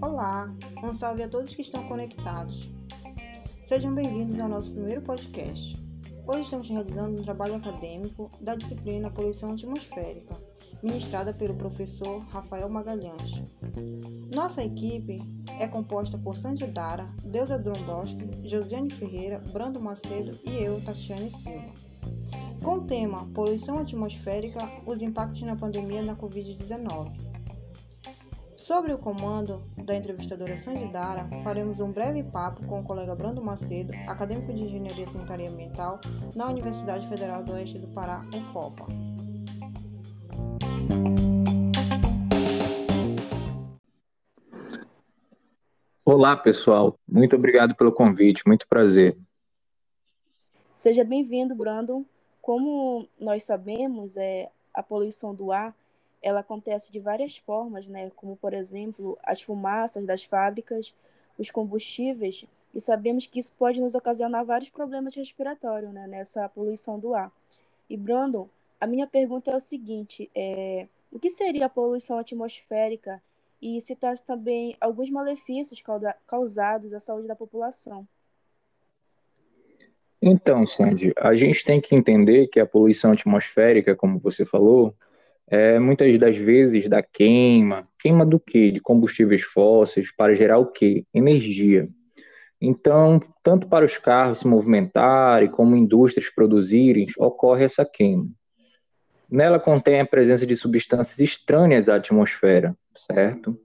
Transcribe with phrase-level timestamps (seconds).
[0.00, 2.70] Olá, um salve a todos que estão conectados.
[3.64, 5.76] Sejam bem-vindos ao nosso primeiro podcast.
[6.24, 10.36] Hoje estamos realizando um trabalho acadêmico da disciplina Poluição Atmosférica,
[10.82, 13.42] ministrada pelo professor Rafael Magalhães.
[14.32, 15.18] Nossa equipe
[15.58, 21.93] é composta por Sandy Dara, Deusa Drondowski, Josiane Ferreira, Brando Macedo e eu, Tatiane Silva.
[22.64, 27.12] Com o tema Poluição Atmosférica, os impactos na pandemia da Covid-19.
[28.56, 33.42] Sobre o comando da entrevistadora Sandy Dara, faremos um breve papo com o colega Brando
[33.42, 36.00] Macedo, acadêmico de Engenharia Sanitária e Ambiental
[36.34, 38.86] na Universidade Federal do Oeste do Pará, UFOPA.
[46.02, 46.98] Olá, pessoal.
[47.06, 48.42] Muito obrigado pelo convite.
[48.46, 49.14] Muito prazer.
[50.74, 52.06] Seja bem-vindo, Brandon.
[52.44, 55.74] Como nós sabemos, é, a poluição do ar
[56.20, 58.10] ela acontece de várias formas, né?
[58.16, 60.94] Como, por exemplo, as fumaças das fábricas,
[61.38, 66.06] os combustíveis, e sabemos que isso pode nos ocasionar vários problemas respiratórios, né?
[66.06, 67.32] Nessa poluição do ar.
[67.88, 68.46] E, Brandon,
[68.78, 73.22] a minha pergunta é o seguinte, é, o que seria a poluição atmosférica
[73.62, 75.82] e citar também alguns malefícios
[76.26, 78.06] causados à saúde da população?
[80.26, 84.96] Então, Sandy, a gente tem que entender que a poluição atmosférica, como você falou,
[85.46, 88.70] é, muitas das vezes da queima, queima do quê?
[88.70, 91.04] De combustíveis fósseis para gerar o quê?
[91.12, 91.90] Energia.
[92.58, 98.26] Então, tanto para os carros se movimentarem como indústrias produzirem, ocorre essa queima.
[99.30, 103.60] Nela contém a presença de substâncias estranhas à atmosfera, certo?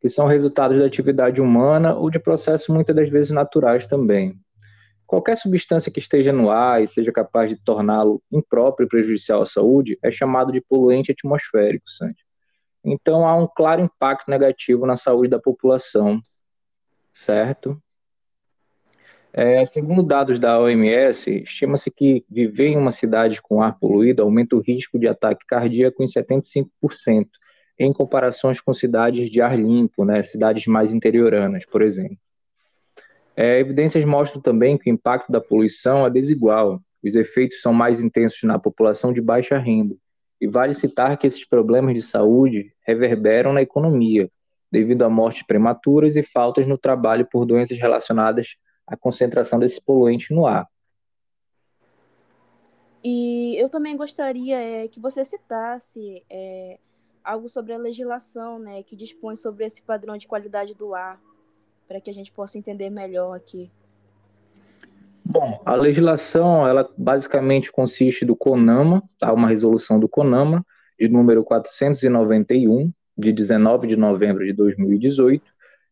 [0.00, 4.38] Que são resultados da atividade humana ou de processos muitas das vezes naturais também.
[5.06, 9.46] Qualquer substância que esteja no ar e seja capaz de torná-lo impróprio e prejudicial à
[9.46, 12.24] saúde é chamado de poluente atmosférico, Sandy.
[12.84, 16.20] Então há um claro impacto negativo na saúde da população,
[17.12, 17.80] certo?
[19.32, 24.54] É, segundo dados da OMS, estima-se que viver em uma cidade com ar poluído aumenta
[24.54, 27.26] o risco de ataque cardíaco em 75%,
[27.76, 32.16] em comparações com cidades de ar limpo, né, cidades mais interioranas, por exemplo.
[33.36, 36.80] É, evidências mostram também que o impacto da poluição é desigual.
[37.02, 39.96] Os efeitos são mais intensos na população de baixa renda.
[40.40, 44.30] E vale citar que esses problemas de saúde reverberam na economia,
[44.70, 48.56] devido a mortes prematuras e faltas no trabalho por doenças relacionadas
[48.86, 50.66] à concentração desse poluente no ar.
[53.02, 56.78] E eu também gostaria é, que você citasse é,
[57.22, 61.20] algo sobre a legislação né, que dispõe sobre esse padrão de qualidade do ar
[61.86, 63.70] para que a gente possa entender melhor aqui.
[65.24, 69.32] Bom, a legislação, ela basicamente consiste do CONAMA, tá?
[69.32, 70.64] uma resolução do CONAMA,
[70.98, 75.42] de número 491, de 19 de novembro de 2018,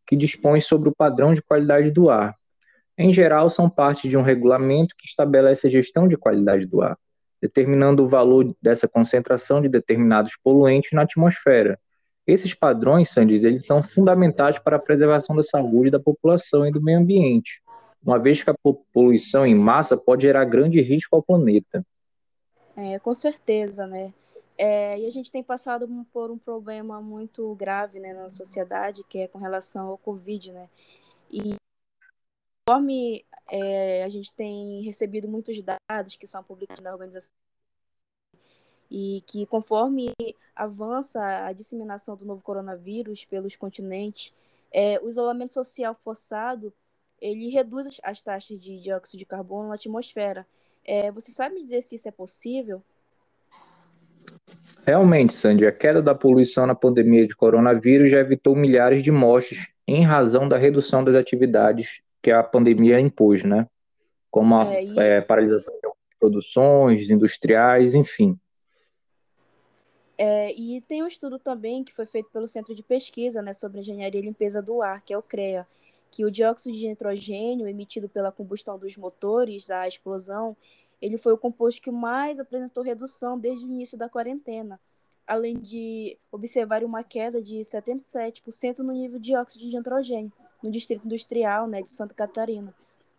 [0.06, 2.36] que dispõe sobre o padrão de qualidade do ar.
[2.96, 6.98] Em geral, são parte de um regulamento que estabelece a gestão de qualidade do ar,
[7.40, 11.78] determinando o valor dessa concentração de determinados poluentes na atmosfera,
[12.26, 16.80] esses padrões, Sandy, eles são fundamentais para a preservação da saúde da população e do
[16.80, 17.62] meio ambiente,
[18.02, 18.54] uma vez que a
[18.92, 21.84] poluição em massa pode gerar grande risco ao planeta.
[22.76, 24.12] É, com certeza, né?
[24.56, 29.18] É, e a gente tem passado por um problema muito grave né, na sociedade, que
[29.18, 30.68] é com relação ao Covid, né?
[31.30, 31.54] E
[32.66, 37.32] conforme é, a gente tem recebido muitos dados que são publicados na organização
[38.94, 40.12] e que conforme
[40.54, 44.34] avança a disseminação do novo coronavírus pelos continentes,
[44.70, 46.70] é, o isolamento social forçado
[47.18, 50.46] ele reduz as, as taxas de dióxido de carbono na atmosfera.
[50.84, 52.82] É, você sabe dizer se isso é possível?
[54.84, 59.68] Realmente, Sandy, a queda da poluição na pandemia de coronavírus já evitou milhares de mortes
[59.88, 63.66] em razão da redução das atividades que a pandemia impôs, né?
[64.30, 65.88] Como a é, é, paralisação de
[66.18, 68.38] produções industriais, enfim.
[70.24, 73.80] É, e tem um estudo também que foi feito pelo Centro de Pesquisa né, sobre
[73.80, 75.66] Engenharia e Limpeza do Ar, que é o CREA,
[76.12, 80.56] que o dióxido de nitrogênio emitido pela combustão dos motores, a explosão,
[81.00, 84.78] ele foi o composto que mais apresentou redução desde o início da quarentena,
[85.26, 90.30] além de observar uma queda de 77% no nível de dióxido de nitrogênio
[90.62, 92.72] no distrito industrial né, de Santa Catarina,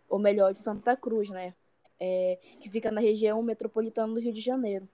[0.08, 1.52] ou melhor, de Santa Cruz, né,
[2.00, 4.88] é, que fica na região metropolitana do Rio de Janeiro.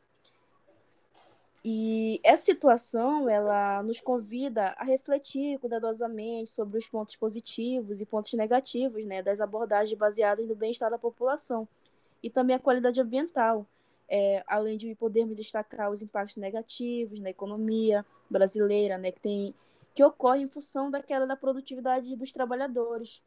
[1.64, 8.32] E essa situação, ela nos convida a refletir cuidadosamente sobre os pontos positivos e pontos
[8.34, 11.68] negativos, né, das abordagens baseadas no bem-estar da população
[12.22, 13.66] e também a qualidade ambiental.
[14.10, 19.54] é, além de podermos destacar os impactos negativos na economia brasileira, né, que, tem,
[19.94, 23.22] que ocorre em função da queda da produtividade dos trabalhadores,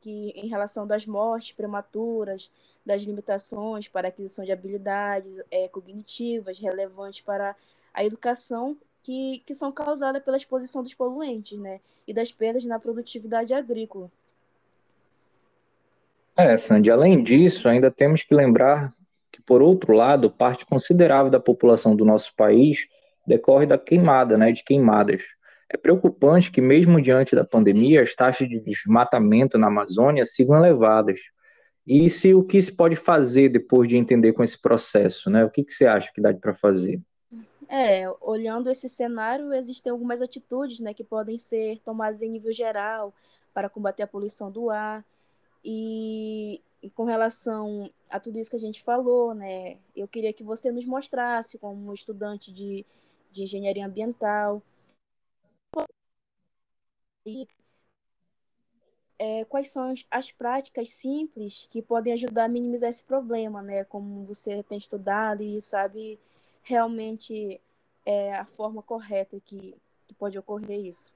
[0.00, 2.50] que em relação das mortes prematuras,
[2.84, 7.56] das limitações para aquisição de habilidades é, cognitivas relevantes para
[7.96, 12.78] a educação que, que são causadas pela exposição dos poluentes, né, e das perdas na
[12.78, 14.10] produtividade agrícola.
[16.36, 18.94] É, Sandy, além disso, ainda temos que lembrar
[19.32, 22.86] que, por outro lado, parte considerável da população do nosso país
[23.26, 25.22] decorre da queimada, né, de queimadas.
[25.68, 31.20] É preocupante que, mesmo diante da pandemia, as taxas de desmatamento na Amazônia sigam elevadas.
[31.86, 35.44] E se o que se pode fazer depois de entender com esse processo, né?
[35.44, 37.00] O que, que você acha que dá para fazer?
[37.68, 43.12] É, olhando esse cenário, existem algumas atitudes, né, que podem ser tomadas em nível geral
[43.52, 45.04] para combater a poluição do ar.
[45.64, 50.44] E, e com relação a tudo isso que a gente falou, né, eu queria que
[50.44, 52.86] você nos mostrasse, como estudante de,
[53.32, 54.62] de engenharia ambiental,
[59.18, 63.84] é, quais são as práticas simples que podem ajudar a minimizar esse problema, né?
[63.84, 66.18] Como você tem estudado e sabe
[66.66, 67.60] realmente
[68.04, 69.74] é a forma correta que,
[70.06, 71.14] que pode ocorrer isso.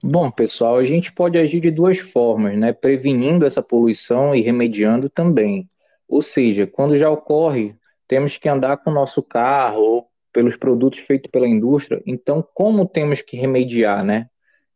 [0.00, 2.72] Bom, pessoal, a gente pode agir de duas formas, né?
[2.72, 5.68] Prevenindo essa poluição e remediando também.
[6.08, 7.74] Ou seja, quando já ocorre,
[8.06, 12.00] temos que andar com o nosso carro ou pelos produtos feitos pela indústria.
[12.06, 14.28] Então, como temos que remediar, né?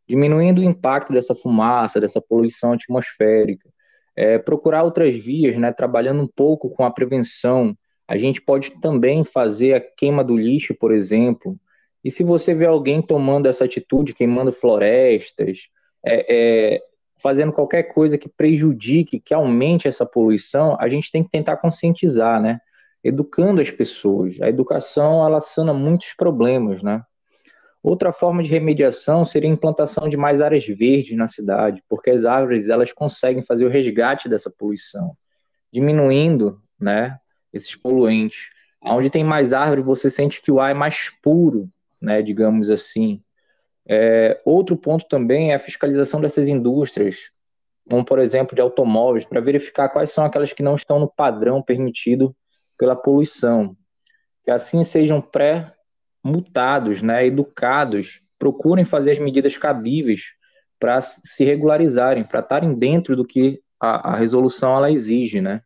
[0.05, 3.69] Diminuindo o impacto dessa fumaça, dessa poluição atmosférica.
[4.15, 5.71] É, procurar outras vias, né?
[5.71, 7.73] Trabalhando um pouco com a prevenção.
[8.13, 11.59] A gente pode também fazer a queima do lixo, por exemplo,
[12.03, 15.61] e se você vê alguém tomando essa atitude, queimando florestas,
[16.05, 16.81] é, é,
[17.17, 22.39] fazendo qualquer coisa que prejudique, que aumente essa poluição, a gente tem que tentar conscientizar,
[22.39, 22.59] né?
[23.03, 24.39] Educando as pessoas.
[24.43, 27.01] A educação, ela sana muitos problemas, né?
[27.81, 32.25] Outra forma de remediação seria a implantação de mais áreas verdes na cidade, porque as
[32.25, 35.17] árvores, elas conseguem fazer o resgate dessa poluição,
[35.71, 37.17] diminuindo, né,
[37.53, 38.49] esses poluentes.
[38.81, 41.69] Onde tem mais árvore, você sente que o ar é mais puro,
[42.01, 43.21] né, digamos assim.
[43.87, 47.17] É, outro ponto também é a fiscalização dessas indústrias,
[47.89, 51.61] como por exemplo de automóveis, para verificar quais são aquelas que não estão no padrão
[51.61, 52.35] permitido
[52.77, 53.75] pela poluição,
[54.43, 60.21] que assim sejam pré-multados, né, educados, procurem fazer as medidas cabíveis
[60.79, 65.61] para se regularizarem, para estarem dentro do que a, a resolução ela exige, né?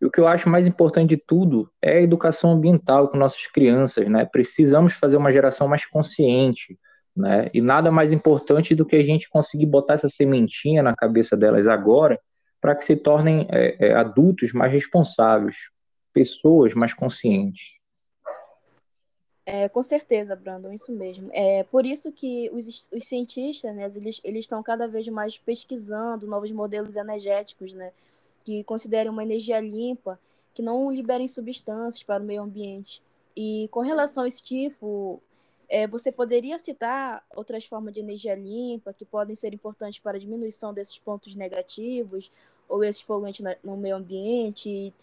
[0.00, 3.46] E o que eu acho mais importante de tudo é a educação ambiental com nossas
[3.46, 4.24] crianças, né?
[4.26, 6.78] Precisamos fazer uma geração mais consciente,
[7.16, 7.50] né?
[7.54, 11.66] E nada mais importante do que a gente conseguir botar essa sementinha na cabeça delas
[11.66, 12.20] agora,
[12.60, 15.56] para que se tornem é, é, adultos mais responsáveis,
[16.12, 17.76] pessoas mais conscientes.
[19.48, 21.30] É, com certeza, Brandon, isso mesmo.
[21.32, 26.26] É por isso que os, os cientistas, né, eles, eles estão cada vez mais pesquisando
[26.26, 27.92] novos modelos energéticos, né,
[28.46, 30.20] que considerem uma energia limpa,
[30.54, 33.02] que não liberem substâncias para o meio ambiente.
[33.36, 35.20] E com relação a esse tipo,
[35.68, 40.20] é, você poderia citar outras formas de energia limpa que podem ser importantes para a
[40.20, 42.30] diminuição desses pontos negativos
[42.68, 44.94] ou esses poluentes no meio ambiente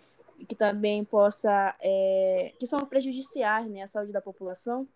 [0.47, 4.87] que também possa é, que são prejudiciais né, à saúde da população?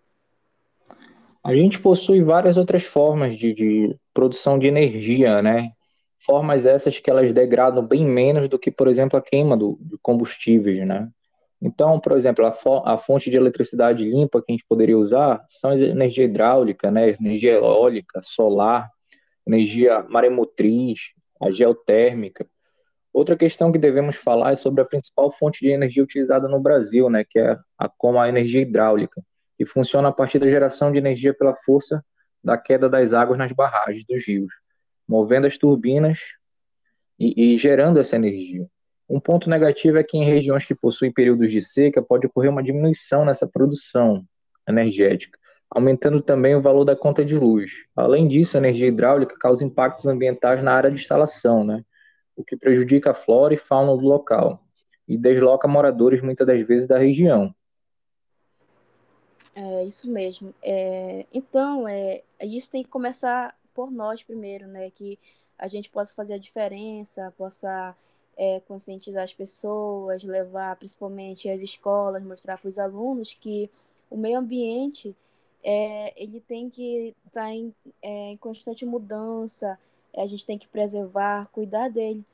[1.44, 5.74] A gente possui várias outras formas de, de produção de energia, né?
[6.28, 9.98] Formas essas que elas degradam bem menos do que, por exemplo, a queima do, de
[10.02, 11.10] combustíveis, né?
[11.62, 15.44] Então, por exemplo, a, fo a, fonte de eletricidade limpa que a gente poderia usar
[15.48, 17.16] são energia hidráulica, né?
[17.20, 18.92] Energia eólica, solar,
[19.48, 21.00] energia maremotriz,
[21.42, 22.46] a geotérmica.
[23.14, 27.10] Outra questão que devemos falar é sobre a principal fonte de energia utilizada no Brasil,
[27.10, 27.24] né?
[27.24, 29.24] Que é a, como a energia hidráulica,
[29.58, 32.04] que funciona a partir da geração de energia pela força
[32.44, 34.52] da queda das águas nas barragens dos rios
[35.08, 36.20] movendo as turbinas
[37.20, 38.68] e, e gerando essa energia.
[39.10, 42.64] Um ponto negativo é que em regiões que possuem períodos de seca pode ocorrer uma
[42.64, 44.26] diminuição nessa produção
[44.68, 47.72] energética, aumentando também o valor da conta de luz.
[47.96, 51.84] Além disso, a energia hidráulica causa impactos ambientais na área de instalação, né?
[52.38, 54.64] o que prejudica a flora e fauna do local
[55.08, 57.54] e desloca moradores muitas das vezes da região.
[59.56, 60.54] É isso mesmo.
[60.62, 64.90] É, então, é, isso tem que começar por nós primeiro, né?
[64.90, 65.20] Que
[65.60, 67.96] a gente possa fazer a diferença, possa
[68.36, 73.70] é, conscientizar as pessoas, levar principalmente as escolas, mostrar para os alunos que
[74.10, 75.16] o meio ambiente
[75.64, 79.78] é, ele tem que estar tá em, é, em, constante mudança,
[80.16, 82.26] a gente tem que preservar, cuidar dele.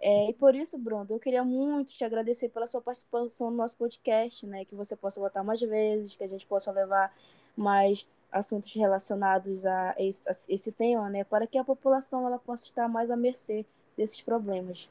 [0.00, 3.76] É, e por isso, Bruno, eu queria muito te agradecer pela sua participação no nosso
[3.76, 4.64] podcast, né?
[4.64, 7.12] Que você possa voltar mais vezes, que a gente possa levar
[7.56, 11.24] mais assuntos relacionados a esse, a esse tema, né?
[11.24, 13.64] Para que a população ela possa estar mais à mercê
[13.96, 14.88] desses problemas.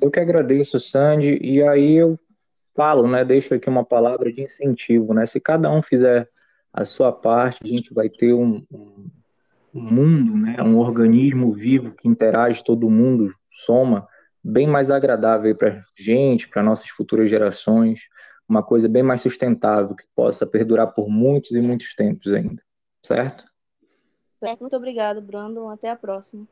[0.00, 2.18] Eu que agradeço, Sandy, e aí eu
[2.74, 3.24] falo, né?
[3.24, 5.26] Deixo aqui uma palavra de incentivo, né?
[5.26, 6.28] Se cada um fizer
[6.72, 9.10] a sua parte, a gente vai ter um, um,
[9.74, 10.56] mundo, né?
[10.62, 13.34] Um organismo vivo que interage todo mundo
[13.66, 14.08] soma
[14.42, 18.00] bem mais agradável para a gente, para nossas futuras gerações,
[18.50, 22.60] uma coisa bem mais sustentável, que possa perdurar por muitos e muitos tempos ainda,
[23.00, 23.44] certo?
[24.40, 25.68] Certo, muito obrigado, Brandon.
[25.68, 26.46] Até a próxima.